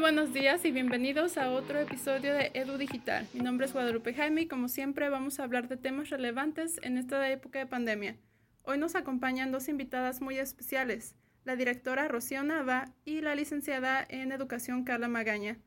[0.00, 3.26] Buenos días y bienvenidos a otro episodio de Edu Digital.
[3.32, 6.98] Mi nombre es Guadalupe Jaime y como siempre vamos a hablar de temas relevantes en
[6.98, 8.16] esta época de pandemia.
[8.62, 14.32] Hoy nos acompañan dos invitadas muy especiales, la directora Rocío Nava y la licenciada en
[14.32, 15.58] Educación Carla Magaña.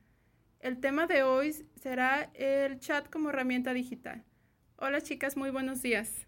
[0.59, 4.23] El tema de hoy será el chat como herramienta digital.
[4.77, 6.27] Hola chicas, muy buenos días.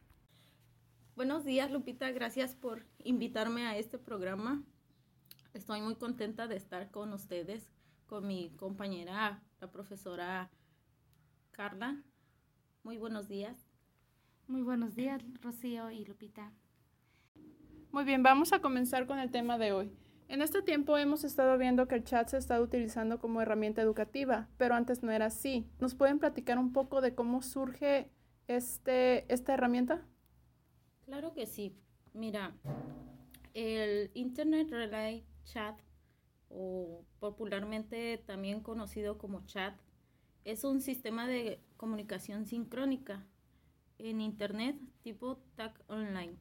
[1.15, 4.63] Buenos días Lupita, gracias por invitarme a este programa.
[5.53, 7.69] Estoy muy contenta de estar con ustedes
[8.11, 10.51] con mi compañera, la profesora
[11.51, 12.03] Carla.
[12.83, 13.57] Muy buenos días.
[14.47, 16.51] Muy buenos días, Rocío y Lupita.
[17.89, 19.93] Muy bien, vamos a comenzar con el tema de hoy.
[20.27, 24.49] En este tiempo hemos estado viendo que el chat se está utilizando como herramienta educativa,
[24.57, 25.65] pero antes no era así.
[25.79, 28.11] ¿Nos pueden platicar un poco de cómo surge
[28.47, 30.05] este, esta herramienta?
[31.05, 31.77] Claro que sí.
[32.11, 32.57] Mira,
[33.53, 35.79] el Internet Relay Chat
[36.53, 39.79] o popularmente también conocido como chat,
[40.43, 43.25] es un sistema de comunicación sincrónica
[43.97, 46.37] en Internet tipo tag online,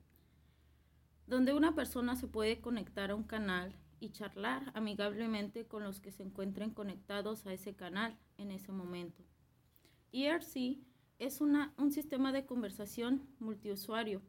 [1.27, 6.11] donde una persona se puede conectar a un canal y charlar amigablemente con los que
[6.11, 9.23] se encuentren conectados a ese canal en ese momento.
[10.13, 10.79] ERC
[11.19, 14.23] es una, un sistema de conversación multiusuario,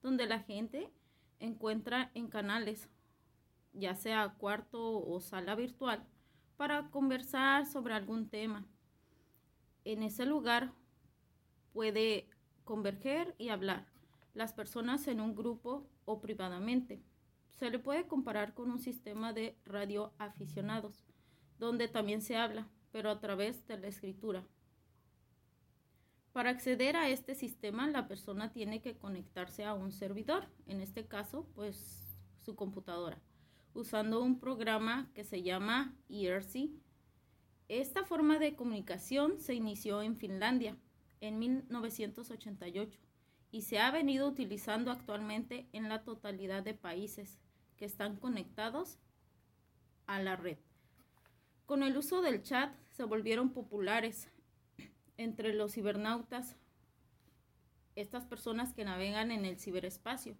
[0.00, 0.92] donde la gente
[1.40, 2.88] encuentra en canales
[3.76, 6.04] ya sea cuarto o sala virtual,
[6.56, 8.66] para conversar sobre algún tema.
[9.84, 10.72] En ese lugar
[11.72, 12.28] puede
[12.64, 13.86] converger y hablar
[14.34, 17.02] las personas en un grupo o privadamente.
[17.50, 21.04] Se le puede comparar con un sistema de radio aficionados,
[21.58, 24.46] donde también se habla, pero a través de la escritura.
[26.32, 31.06] Para acceder a este sistema, la persona tiene que conectarse a un servidor, en este
[31.06, 33.18] caso, pues su computadora
[33.76, 36.70] usando un programa que se llama ERC.
[37.68, 40.76] Esta forma de comunicación se inició en Finlandia
[41.20, 42.98] en 1988
[43.50, 47.38] y se ha venido utilizando actualmente en la totalidad de países
[47.76, 48.98] que están conectados
[50.06, 50.58] a la red.
[51.66, 54.30] Con el uso del chat se volvieron populares
[55.16, 56.56] entre los cibernautas,
[57.94, 60.36] estas personas que navegan en el ciberespacio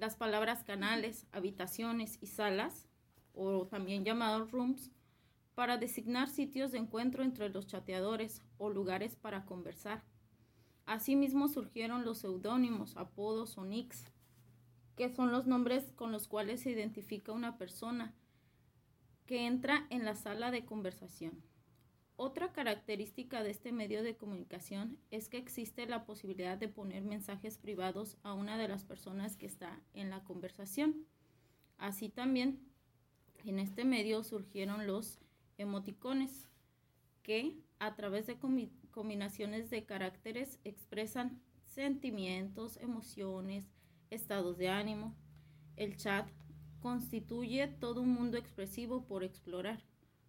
[0.00, 2.88] las palabras canales, habitaciones y salas,
[3.34, 4.90] o también llamados rooms,
[5.54, 10.02] para designar sitios de encuentro entre los chateadores o lugares para conversar.
[10.86, 14.06] Asimismo surgieron los seudónimos, apodos o nicks,
[14.96, 18.14] que son los nombres con los cuales se identifica una persona
[19.26, 21.42] que entra en la sala de conversación.
[22.22, 27.56] Otra característica de este medio de comunicación es que existe la posibilidad de poner mensajes
[27.56, 31.06] privados a una de las personas que está en la conversación.
[31.78, 32.60] Así también,
[33.46, 35.18] en este medio surgieron los
[35.56, 36.46] emoticones,
[37.22, 38.36] que a través de
[38.90, 43.72] combinaciones de caracteres expresan sentimientos, emociones,
[44.10, 45.16] estados de ánimo.
[45.74, 46.28] El chat
[46.80, 49.82] constituye todo un mundo expresivo por explorar,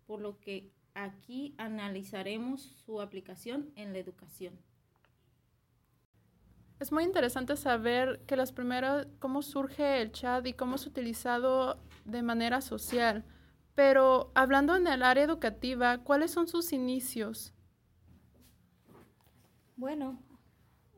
[0.05, 4.59] por lo que Aquí analizaremos su aplicación en la educación.
[6.79, 11.79] Es muy interesante saber que las primeras, cómo surge el chat y cómo es utilizado
[12.05, 13.23] de manera social.
[13.75, 17.53] Pero hablando en el área educativa, ¿cuáles son sus inicios?
[19.75, 20.19] Bueno,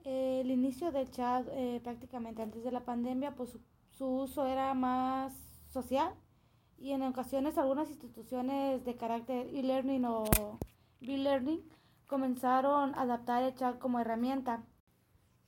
[0.05, 3.57] el inicio del chat eh, prácticamente antes de la pandemia, pues
[3.91, 5.33] su uso era más
[5.69, 6.13] social
[6.77, 10.23] y en ocasiones algunas instituciones de carácter e-learning o
[11.01, 11.61] e-learning
[12.07, 14.63] comenzaron a adaptar el chat como herramienta.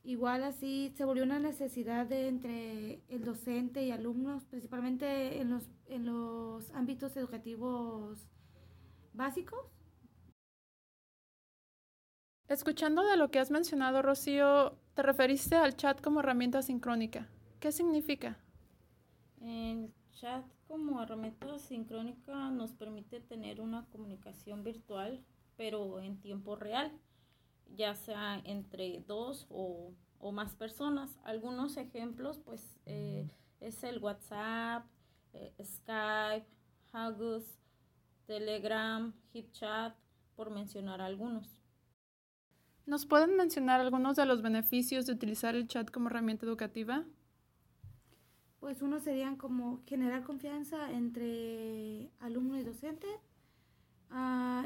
[0.04, 5.68] Igual así se volvió una necesidad de entre el docente y alumnos, principalmente en los,
[5.88, 8.28] en los ámbitos educativos
[9.14, 9.60] básicos.
[12.48, 17.28] Escuchando de lo que has mencionado, Rocío, te referiste al chat como herramienta sincrónica.
[17.60, 18.38] ¿Qué significa?
[19.42, 20.46] El chat
[20.76, 25.24] como herramienta sincrónica nos permite tener una comunicación virtual,
[25.56, 26.92] pero en tiempo real,
[27.78, 29.94] ya sea entre dos o,
[30.34, 31.18] más personas.
[31.24, 33.30] Algunos ejemplos, pues, eh,
[33.62, 34.86] es el WhatsApp,
[35.32, 36.48] eh, Skype,
[36.92, 37.58] Hangouts,
[38.26, 39.96] Telegram, HipChat,
[40.36, 41.62] por mencionar algunos.
[42.86, 47.06] ¿Nos pueden mencionar algunos de los beneficios de utilizar el chat como herramienta educativa?
[48.66, 53.06] Pues uno serían como generar confianza entre alumno y docente,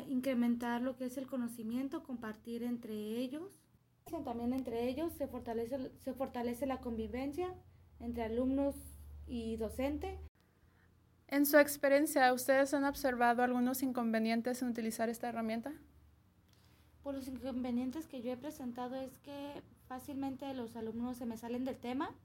[0.07, 3.51] incrementar lo que es el conocimiento, compartir entre ellos.
[4.24, 7.54] También entre ellos se fortalece, se fortalece la convivencia
[8.00, 8.74] entre alumnos
[9.28, 10.18] y docente.
[11.28, 15.74] En su experiencia, ¿ustedes han observado algunos inconvenientes en utilizar esta herramienta?
[17.04, 21.66] Por los inconvenientes que yo he presentado es que fácilmente los alumnos se me salen
[21.66, 22.16] del tema,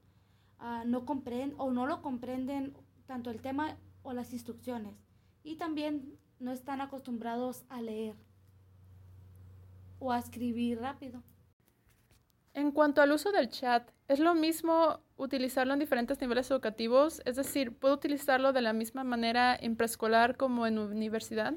[0.65, 2.75] uh, no comprenden o no lo comprenden
[3.07, 4.95] tanto el tema o las instrucciones
[5.43, 8.17] y también no están acostumbrados a leer
[9.99, 11.23] o a escribir rápido.
[12.55, 17.21] En cuanto al uso del chat, ¿es lo mismo utilizarlo en diferentes niveles educativos?
[17.25, 21.55] Es decir, ¿puedo utilizarlo de la misma manera en preescolar como en universidad?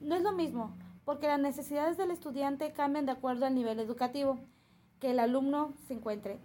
[0.00, 4.40] No es lo mismo, porque las necesidades del estudiante cambian de acuerdo al nivel educativo
[4.98, 6.40] que el alumno se encuentre.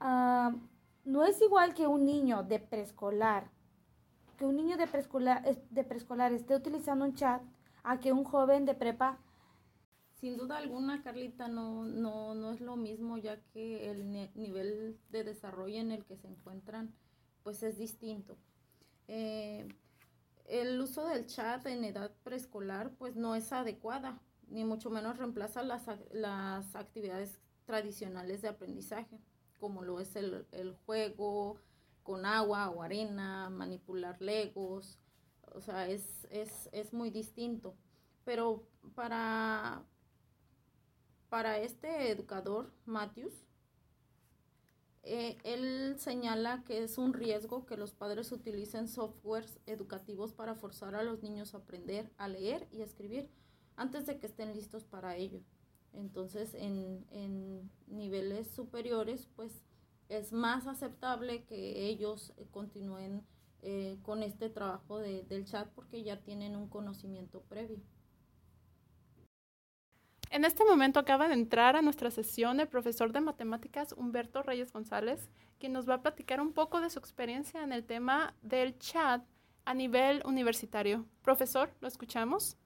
[0.00, 0.56] Uh,
[1.06, 3.50] no es igual que un niño de preescolar,
[4.36, 7.40] que un niño de preescolar, de preescolar esté utilizando un chat
[7.82, 9.18] a que un joven de prepa
[10.16, 15.24] sin duda alguna, Carlita, no, no, no es lo mismo ya que el nivel de
[15.24, 16.94] desarrollo en el que se encuentran
[17.42, 18.38] pues es distinto.
[19.08, 19.68] Eh,
[20.46, 24.18] el uso del chat en edad preescolar pues no es adecuada,
[24.48, 29.20] ni mucho menos reemplaza las, las actividades tradicionales de aprendizaje,
[29.58, 31.60] como lo es el, el juego
[32.02, 34.98] con agua o arena, manipular legos,
[35.54, 37.74] o sea, es, es, es muy distinto.
[38.24, 39.84] Pero para,
[41.28, 43.46] para este educador, Matthews,
[45.02, 50.96] eh, él señala que es un riesgo que los padres utilicen softwares educativos para forzar
[50.96, 53.30] a los niños a aprender a leer y escribir
[53.76, 55.40] antes de que estén listos para ello.
[55.96, 59.62] Entonces, en, en niveles superiores, pues
[60.08, 63.24] es más aceptable que ellos continúen
[63.62, 67.80] eh, con este trabajo de, del chat porque ya tienen un conocimiento previo.
[70.30, 74.72] En este momento acaba de entrar a nuestra sesión el profesor de matemáticas Humberto Reyes
[74.72, 78.78] González, quien nos va a platicar un poco de su experiencia en el tema del
[78.78, 79.24] chat
[79.64, 81.06] a nivel universitario.
[81.22, 82.56] Profesor, ¿lo escuchamos?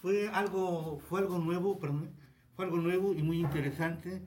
[0.00, 2.14] Fue algo, fue algo nuevo, perdón,
[2.56, 4.20] fue algo nuevo y muy interesante,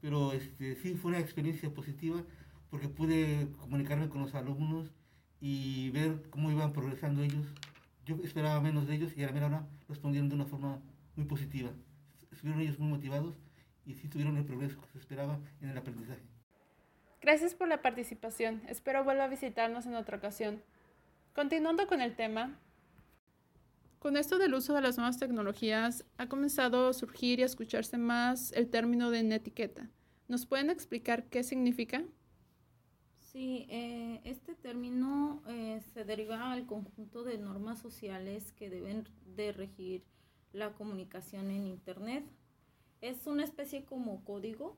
[0.00, 2.22] pero este, sí fue una experiencia positiva
[2.70, 4.90] porque pude comunicarme con los alumnos
[5.40, 7.46] y ver cómo iban progresando ellos.
[8.06, 10.80] Yo esperaba menos de ellos y a la mera hora respondieron de una forma
[11.16, 11.70] muy positiva
[12.32, 13.34] estuvieron ellos muy motivados
[13.86, 16.20] y sí tuvieron el progreso que se esperaba en el aprendizaje.
[17.20, 18.62] Gracias por la participación.
[18.68, 20.60] Espero vuelva a visitarnos en otra ocasión.
[21.34, 22.58] Continuando con el tema,
[24.02, 27.98] con esto del uso de las nuevas tecnologías ha comenzado a surgir y a escucharse
[27.98, 29.88] más el término de netiqueta.
[30.26, 32.02] ¿Nos pueden explicar qué significa?
[33.20, 39.52] Sí, eh, este término eh, se deriva al conjunto de normas sociales que deben de
[39.52, 40.02] regir
[40.52, 42.24] la comunicación en Internet.
[43.02, 44.76] Es una especie como código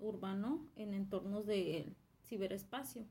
[0.00, 1.96] urbano en entornos del
[2.26, 3.06] ciberespacio,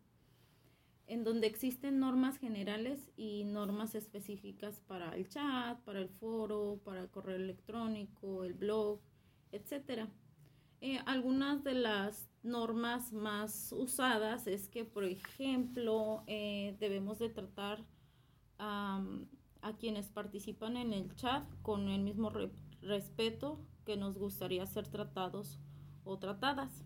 [1.08, 7.02] en donde existen normas generales y normas específicas para el chat, para el foro, para
[7.02, 9.00] el correo electrónico, el blog,
[9.52, 10.10] etc.
[10.82, 17.84] Eh, algunas de las normas más usadas es que, por ejemplo, eh, debemos de tratar
[18.58, 22.32] a quienes participan en el chat con el mismo
[22.82, 25.60] respeto que nos gustaría ser tratados
[26.06, 26.86] o tratadas.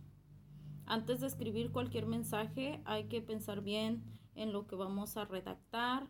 [0.86, 4.04] Antes de escribir cualquier mensaje hay que pensar bien
[4.40, 6.08] en lo que vamos a redactar,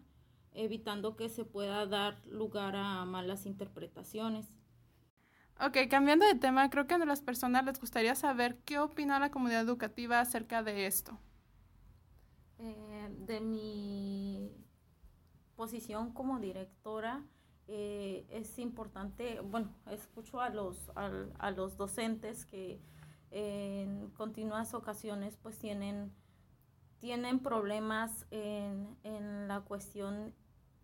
[0.54, 4.46] evitando que se pueda dar lugar a malas interpretaciones.
[5.60, 9.32] Ok, cambiando de tema, creo que a las personas les gustaría saber qué opina la
[9.32, 11.20] comunidad educativa acerca de esto.
[12.60, 14.52] Eh, de mi
[15.56, 17.26] posición como directora
[17.68, 22.80] eh, es importante, bueno, escucho a los, a, los docentes que
[23.32, 26.14] en continuas ocasiones pues tienen,
[27.00, 30.34] tienen problemas en, en la cuestión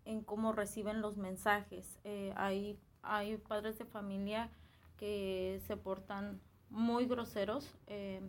[0.04, 1.98] en cómo reciben los mensajes.
[2.04, 4.50] Eh, hay, hay padres de familia
[4.96, 8.20] que se portan muy groseros eh,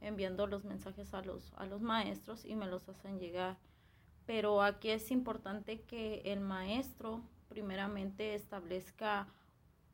[0.00, 3.58] enviando los mensajes a los, a los maestros y me los hacen llegar
[4.30, 9.26] pero aquí es importante que el maestro primeramente establezca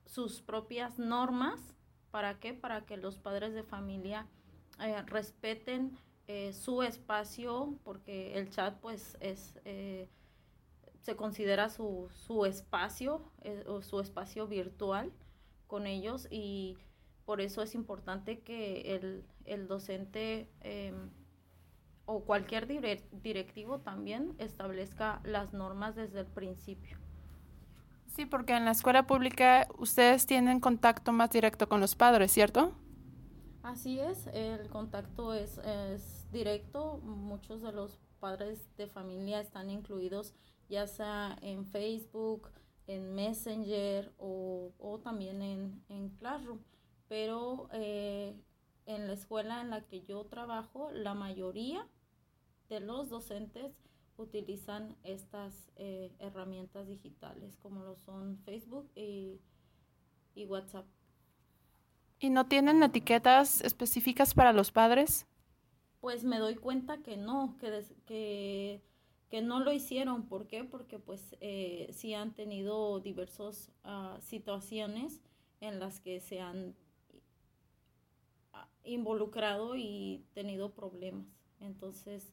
[0.04, 1.74] sus propias normas.
[2.10, 2.52] ¿Para qué?
[2.52, 4.26] Para que los padres de familia
[4.78, 5.96] eh, respeten
[6.28, 10.08] eh, su espacio, porque el chat pues es, eh,
[11.02, 13.30] se considera su, su espacio
[13.66, 15.12] o su espacio virtual
[15.66, 16.76] con ellos y
[17.24, 21.10] por eso es importante que el, el docente em,
[22.06, 26.98] o cualquier directivo también establezca las normas desde el principio.
[28.06, 32.72] Sí, porque en la escuela pública ustedes tienen contacto más directo con los padres, ¿cierto?
[33.64, 36.98] Así es, el contacto es, es directo.
[36.98, 40.34] Muchos de los padres de familia están incluidos
[40.68, 42.50] ya sea en Facebook,
[42.86, 45.42] en Messenger o, también
[45.88, 46.60] en, Classroom.
[47.08, 48.34] Pero eh,
[48.86, 51.86] en la escuela en la que yo trabajo, la mayoría
[52.68, 53.72] de los docentes
[54.16, 59.40] utilizan estas eh, herramientas digitales como lo son Facebook y,
[60.48, 60.86] WhatsApp.
[62.18, 65.26] ¿Y no tienen etiquetas específicas para los padres?
[66.06, 68.80] Pues me doy cuenta que no, que, que,
[69.28, 70.28] que no lo hicieron.
[70.28, 70.62] ¿Por qué?
[70.62, 75.20] Porque pues eh, sí han tenido diversas ah, situaciones
[75.60, 76.76] en las que se han
[78.84, 81.26] involucrado y tenido problemas.
[81.58, 82.32] Entonces,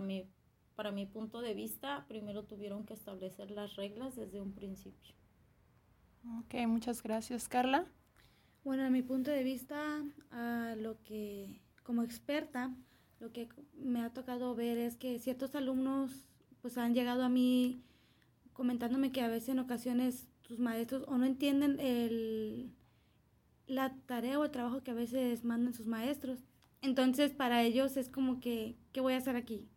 [0.00, 0.26] mi
[0.74, 5.14] para mi punto de vista, primero tuvieron que establecer las reglas desde un principio.
[6.40, 7.48] Ok, muchas gracias.
[7.48, 7.86] Carla.
[8.64, 10.02] Bueno, a mi punto de vista,
[10.78, 11.62] lo que
[11.92, 12.74] como experta,
[13.20, 16.24] lo que me ha tocado ver es que ciertos alumnos
[16.62, 17.82] pues han llegado a mí
[18.54, 22.72] comentándome que a veces en ocasiones sus maestros o no entienden el,
[23.66, 26.38] la tarea o el trabajo que a veces mandan sus maestros.
[26.80, 29.68] Entonces para ellos es como que, ¿qué voy a hacer aquí?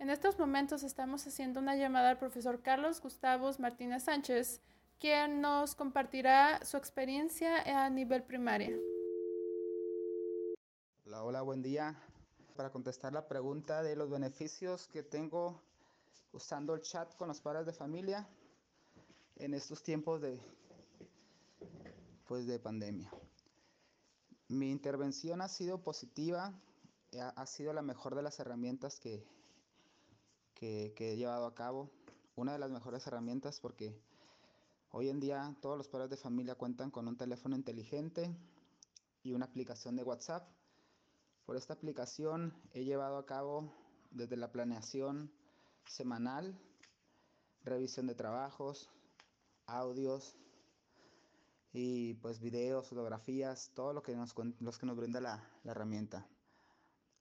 [0.00, 4.60] En estos momentos estamos haciendo una llamada al profesor Carlos Gustavos Martínez Sánchez,
[4.98, 8.76] quien nos compartirá su experiencia a nivel primaria.
[11.18, 11.96] Hola, buen día.
[12.56, 15.62] Para contestar la pregunta de los beneficios que tengo
[16.32, 18.28] usando el chat con los padres de familia
[19.36, 20.38] en estos tiempos de
[22.28, 23.10] pues de pandemia.
[24.48, 26.52] Mi intervención ha sido positiva,
[27.18, 29.26] ha sido la mejor de las herramientas que,
[30.54, 31.90] que, he llevado a cabo.
[32.34, 33.98] Una de las mejores herramientas porque
[34.90, 38.30] hoy en día todos los padres de familia cuentan con un teléfono inteligente
[39.22, 40.46] y una aplicación de WhatsApp.
[41.46, 43.72] Por esta aplicación he llevado a cabo
[44.10, 45.30] desde la planeación
[45.86, 46.58] semanal,
[47.62, 48.90] revisión de trabajos,
[49.66, 50.34] audios
[51.72, 56.26] y pues videos, fotografías, todo lo que nos, los que nos brinda la, la herramienta.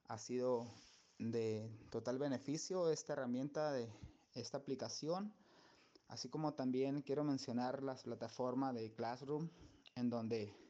[0.07, 0.73] Ha sido
[1.19, 3.87] de total beneficio esta herramienta de
[4.33, 5.35] esta aplicación,
[6.07, 9.49] así como también quiero mencionar las plataformas de Classroom,
[9.93, 10.64] en donde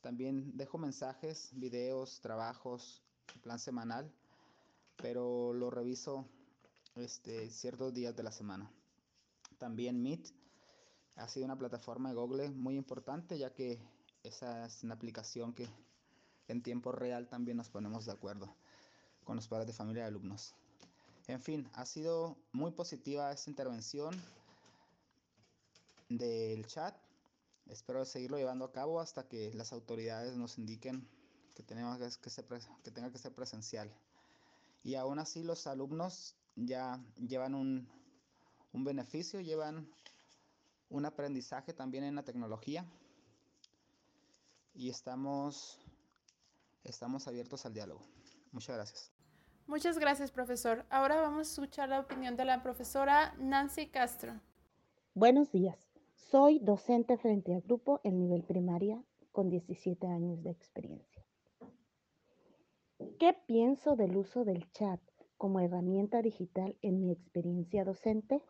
[0.00, 3.02] también dejo mensajes, videos, trabajos,
[3.42, 4.12] plan semanal,
[4.96, 6.26] pero lo reviso
[6.96, 8.70] este, ciertos días de la semana.
[9.58, 10.32] También Meet
[11.16, 13.78] ha sido una plataforma de Google muy importante, ya que
[14.22, 15.68] esa es una aplicación que
[16.48, 18.54] en tiempo real también nos ponemos de acuerdo
[19.24, 20.54] con los padres de familia y alumnos.
[21.28, 24.14] En fin, ha sido muy positiva esta intervención
[26.08, 26.94] del chat.
[27.66, 31.08] Espero seguirlo llevando a cabo hasta que las autoridades nos indiquen
[31.54, 32.46] que, tenemos que, ser,
[32.82, 33.92] que tenga que ser presencial.
[34.82, 37.88] Y aún así los alumnos ya llevan un,
[38.72, 39.88] un beneficio, llevan
[40.88, 42.84] un aprendizaje también en la tecnología
[44.74, 45.78] y estamos,
[46.84, 48.02] estamos abiertos al diálogo.
[48.52, 49.12] Muchas gracias.
[49.66, 50.84] Muchas gracias, profesor.
[50.90, 54.40] Ahora vamos a escuchar la opinión de la profesora Nancy Castro.
[55.14, 55.89] Buenos días.
[56.28, 61.24] Soy docente frente al grupo en nivel primaria con 17 años de experiencia.
[63.18, 65.00] ¿Qué pienso del uso del chat
[65.36, 68.42] como herramienta digital en mi experiencia docente?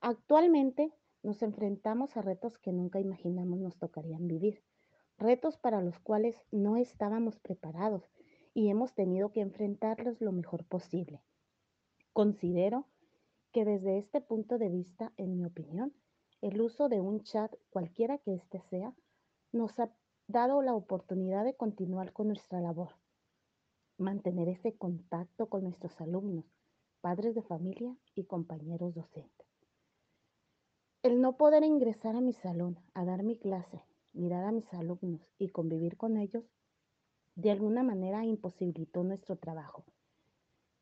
[0.00, 4.64] Actualmente nos enfrentamos a retos que nunca imaginamos nos tocarían vivir
[5.18, 8.02] retos para los cuales no estábamos preparados
[8.52, 11.22] y hemos tenido que enfrentarlos lo mejor posible.
[12.12, 12.88] Considero
[13.54, 15.94] que desde este punto de vista, en mi opinión,
[16.42, 18.92] el uso de un chat, cualquiera que éste sea,
[19.50, 19.90] nos ha
[20.28, 22.90] dado la oportunidad de continuar con nuestra labor,
[23.96, 26.44] mantener ese contacto con nuestros alumnos,
[27.00, 29.46] padres de familia y compañeros docentes.
[31.02, 33.82] El no poder ingresar a mi salón a dar mi clase
[34.14, 36.44] mirar a mis alumnos y convivir con ellos,
[37.34, 39.84] de alguna manera imposibilitó nuestro trabajo.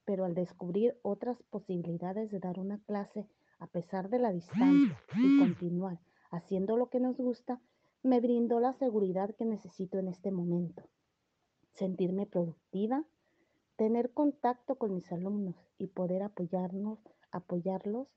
[0.05, 3.29] Pero al descubrir otras posibilidades de dar una clase
[3.59, 6.01] a pesar de la distancia y continuar
[6.33, 7.61] haciendo lo que nos gusta,
[8.03, 10.83] me brindó la seguridad que necesito en este momento.
[11.75, 13.05] Sentirme productiva,
[13.77, 16.99] tener contacto con mis alumnos y poder apoyarnos,
[17.31, 18.09] apoyarlos,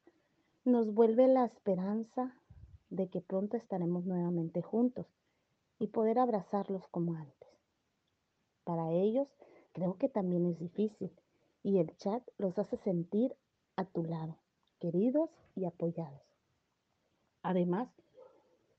[0.64, 2.34] nos vuelve la esperanza
[2.90, 5.06] de que pronto estaremos nuevamente juntos
[5.78, 7.50] y poder abrazarlos como antes.
[8.64, 9.28] Para ellos
[9.74, 11.12] creo que también es difícil
[11.66, 13.36] y el chat los hace sentir
[13.76, 14.38] a tu lado,
[14.80, 16.22] queridos y apoyados.
[17.42, 17.90] Además,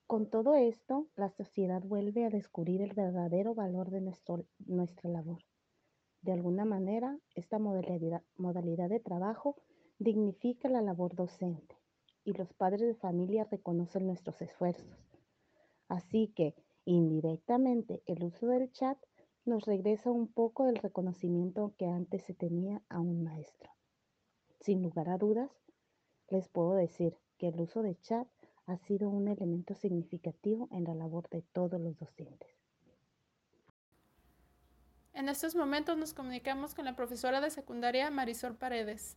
[0.06, 5.40] con todo esto, la sociedad vuelve a descubrir el verdadero valor de nuestro, nuestra labor,
[6.22, 9.56] De alguna manera, esta modalidad, modalidad de trabajo
[9.98, 11.74] dignifica la labor docente
[12.22, 14.96] y los padres de familia reconocen nuestros esfuerzos.
[15.88, 18.96] Así que, indirectamente, el uso del chat
[19.46, 23.70] nos regresa un poco del reconocimiento que antes se tenía a un maestro.
[24.60, 25.50] Sin lugar a dudas,
[26.28, 28.26] les puedo decir que el uso de chat
[28.66, 32.50] ha sido un elemento significativo en la labor de todos los docentes.
[35.12, 39.16] En estos momentos nos comunicamos con la profesora de secundaria Marisol Paredes.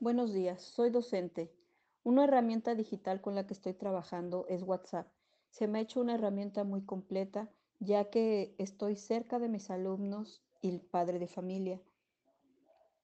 [0.00, 1.54] Buenos días, soy docente.
[2.02, 5.06] Una herramienta digital con la que estoy trabajando es WhatsApp.
[5.50, 7.48] Se me ha hecho una herramienta muy completa
[7.82, 11.82] ya que estoy cerca de mis alumnos y el padre de familia.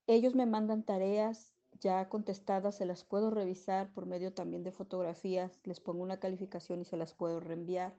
[0.07, 5.61] Ellos me mandan tareas ya contestadas, se las puedo revisar por medio también de fotografías,
[5.65, 7.95] les pongo una calificación y se las puedo reenviar.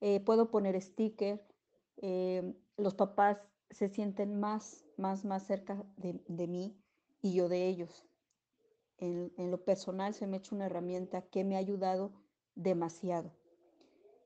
[0.00, 1.42] Eh, puedo poner sticker.
[1.96, 3.38] Eh, los papás
[3.70, 6.78] se sienten más, más, más cerca de, mí
[7.22, 8.06] y yo de ellos.
[8.98, 12.12] En, en lo personal se me ha hecho una herramienta que me ha ayudado
[12.54, 13.32] demasiado.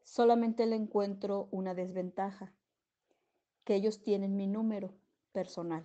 [0.05, 2.53] Solamente le encuentro una desventaja,
[3.65, 4.93] que ellos tienen mi número
[5.33, 5.85] personal,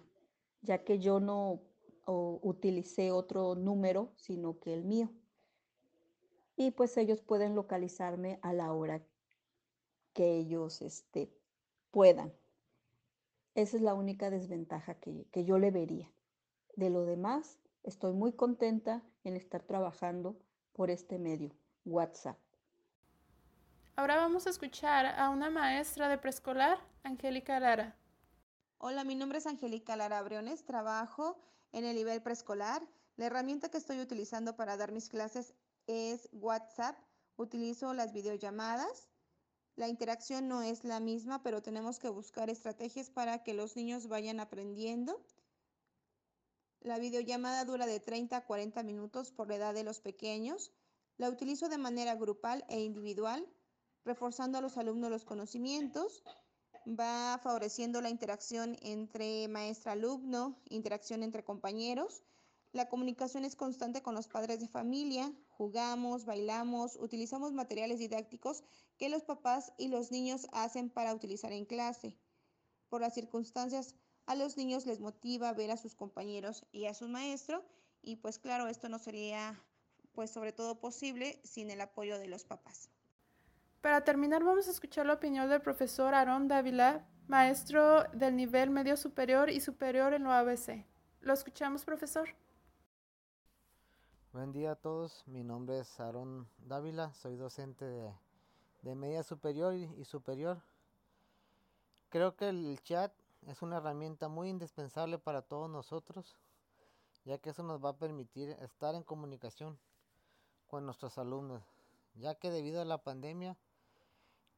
[0.61, 1.61] ya que yo no
[2.05, 5.09] utilicé otro número, sino que el mío.
[6.55, 9.01] Y pues ellos pueden localizarme a la hora
[10.13, 11.31] que ellos este,
[11.91, 12.33] puedan.
[13.55, 16.11] Esa es la única desventaja que, que yo le vería.
[16.75, 20.35] De lo demás, estoy muy contenta en estar trabajando
[20.73, 21.51] por este medio,
[21.85, 22.37] WhatsApp.
[23.99, 27.97] Ahora vamos a escuchar a una maestra de preescolar, Angélica Lara.
[28.77, 31.37] Hola, mi nombre es Angélica Lara Briones, trabajo
[31.73, 32.81] en el nivel preescolar.
[33.17, 35.53] La herramienta que estoy utilizando para dar mis clases
[35.85, 36.97] es WhatsApp.
[37.35, 39.09] Utilizo las videollamadas.
[39.75, 44.07] La interacción no es la misma, pero tenemos que buscar estrategias para que los niños
[44.07, 45.21] vayan aprendiendo.
[46.79, 50.71] La videollamada dura de 30 a 40 minutos por la edad de los pequeños.
[51.17, 53.45] La utilizo de manera grupal e individual
[54.05, 56.23] reforzando a los alumnos los conocimientos,
[56.87, 62.23] va favoreciendo la interacción entre maestra-alumno, interacción entre compañeros.
[62.71, 68.63] La comunicación es constante con los padres de familia, jugamos, bailamos, utilizamos materiales didácticos
[68.97, 72.17] que los papás y los niños hacen para utilizar en clase.
[72.89, 77.07] Por las circunstancias, a los niños les motiva ver a sus compañeros y a su
[77.07, 77.65] maestro
[78.01, 79.59] y pues claro, esto no sería
[80.13, 82.89] pues sobre todo posible sin el apoyo de los papás.
[83.81, 88.97] Para terminar, vamos a escuchar la opinión del profesor Aarón Dávila, maestro del nivel medio
[88.97, 90.85] superior y superior en lo ABC.
[91.21, 92.27] Lo escuchamos, profesor.
[94.33, 98.13] Buen día a todos, mi nombre es Aarón Dávila, soy docente de,
[98.81, 100.61] de media superior y superior.
[102.09, 103.13] Creo que el chat
[103.47, 106.35] es una herramienta muy indispensable para todos nosotros,
[107.23, 109.79] ya que eso nos va a permitir estar en comunicación
[110.67, 111.63] con nuestros alumnos,
[112.15, 113.55] ya que debido a la pandemia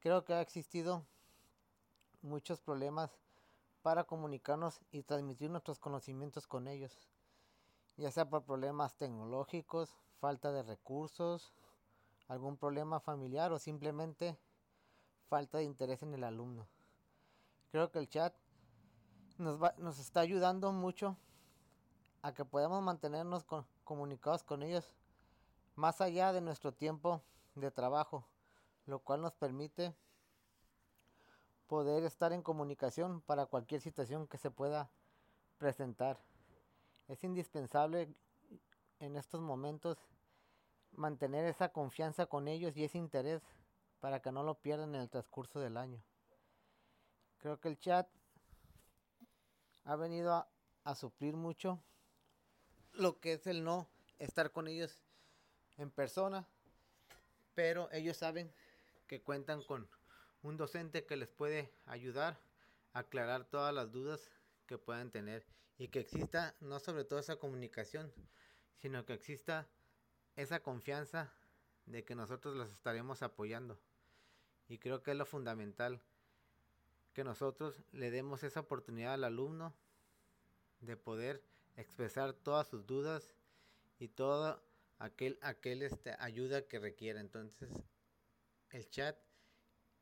[0.02, 1.06] Creo que ha existido
[2.22, 3.16] muchos problemas
[3.82, 7.08] para comunicarnos y transmitir nuestros conocimientos con ellos,
[7.96, 11.52] ya sea por problemas tecnológicos, falta de recursos,
[12.26, 14.36] algún problema familiar o simplemente
[15.28, 16.66] falta de interés en el alumno.
[17.70, 18.34] Creo que el chat
[19.38, 21.16] nos, está ayudando mucho
[22.22, 23.46] a que podamos mantenernos
[23.84, 24.96] comunicados con ellos
[25.76, 27.22] más allá de nuestro tiempo
[27.54, 28.26] de trabajo
[28.86, 29.94] lo cual nos permite
[31.66, 34.90] poder estar en comunicación para cualquier situación que se pueda
[35.58, 36.18] presentar.
[37.08, 38.14] Es indispensable
[38.98, 39.98] en estos momentos
[40.92, 43.42] mantener esa confianza con ellos y ese interés
[44.00, 46.02] para que no lo pierdan en el transcurso del año.
[47.38, 48.08] Creo que el chat
[49.84, 50.46] ha venido
[50.84, 51.82] a, suplir mucho
[52.92, 55.02] lo que es el no estar con ellos
[55.78, 56.46] en persona,
[57.54, 58.52] pero ellos saben
[59.12, 59.86] que cuentan con
[60.40, 62.40] un docente que les puede ayudar
[62.94, 64.30] a aclarar todas las dudas
[64.64, 65.44] que puedan tener
[65.76, 68.10] y que exista no sobre todo esa comunicación,
[68.78, 69.68] sino que exista
[70.34, 71.30] esa confianza
[71.84, 73.78] de que nosotros los estaremos apoyando.
[74.66, 76.00] Y creo que es lo fundamental
[77.12, 79.74] que nosotros le demos esa oportunidad al alumno
[80.80, 81.44] de poder
[81.76, 83.34] expresar todas sus dudas
[83.98, 84.62] y toda
[84.98, 87.20] aquel, aquel este, ayuda que requiera.
[87.20, 87.68] Entonces,
[88.72, 89.16] el chat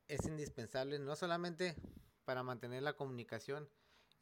[0.09, 1.77] es indispensable no solamente
[2.25, 3.69] para mantener la comunicación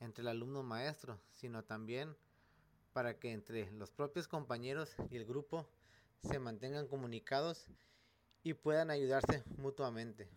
[0.01, 2.17] entre el alumno maestro, sino también
[2.93, 5.69] para que entre los propios compañeros y el grupo
[6.23, 7.67] se mantengan comunicados
[8.43, 10.29] y puedan ayudarse mutuamente.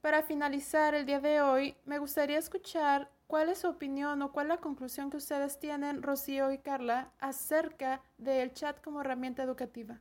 [0.00, 4.46] Para finalizar el día de hoy, me gustaría escuchar ¿Cuál es su opinión o cuál
[4.46, 10.00] es la conclusión que ustedes tienen, Rocío y Carla, acerca del chat como herramienta educativa?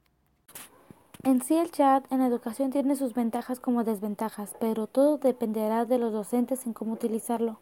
[1.24, 5.98] En sí el chat en educación tiene sus ventajas como desventajas, pero todo dependerá de
[5.98, 7.60] los docentes en cómo utilizarlo,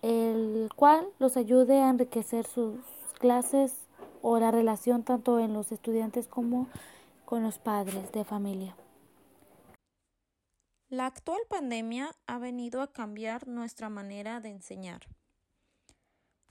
[0.00, 2.80] el cual los ayude a enriquecer sus
[3.18, 3.76] clases
[4.22, 6.68] o la relación tanto en los estudiantes como
[7.26, 8.74] con los padres de familia.
[10.88, 15.02] La actual pandemia ha venido a cambiar nuestra manera de enseñar,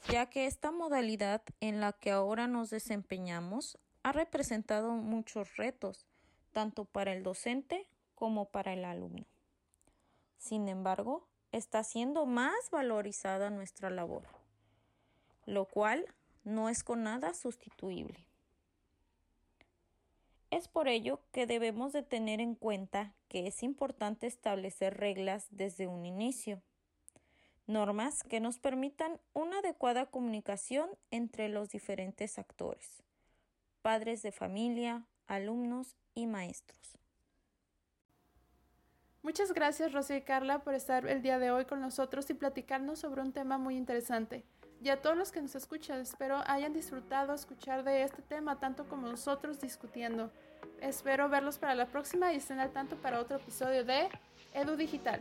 [0.10, 6.06] ya que esta modalidad en la que ahora nos desempeñamos ha representado muchos retos
[6.52, 9.26] tanto para el docente como para el alumno.
[10.38, 14.24] Sin embargo, está siendo más valorizada nuestra labor,
[15.46, 16.06] lo cual
[16.44, 18.26] no es con nada sustituible.
[20.52, 25.88] Es por ello que debemos de tener en cuenta que es importante establecer reglas desde
[25.88, 26.62] un inicio,
[27.68, 33.04] normas que nos permitan una adecuada comunicación entre los diferentes actores,
[33.84, 35.96] padres de familia, alumnos
[36.27, 36.97] maestros.
[39.21, 42.99] Muchas gracias Rocío y Carla por estar el día de hoy con nosotros y platicarnos
[42.99, 44.45] sobre un tema muy interesante.
[44.82, 48.88] Y a todos los que nos escuchan, espero hayan disfrutado escuchar de este tema tanto
[48.88, 50.32] como nosotros discutiendo.
[50.79, 54.08] Espero verlos para la próxima y estén al tanto para otro episodio de
[54.53, 55.19] Edu Digital.